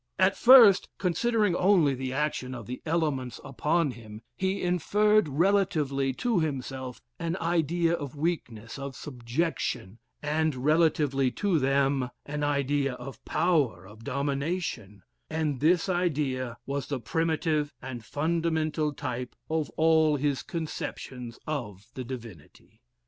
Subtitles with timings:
[0.17, 6.39] "At first, considering only the action of the elements upon him, he inferred relatively to
[6.39, 13.85] himself, an idea of weakness, of subjection, and relatively to them, an idea of power,
[13.85, 21.37] of domination; and this idea was the primitive and fundamental type of all his conceptions
[21.45, 22.81] of the divinity.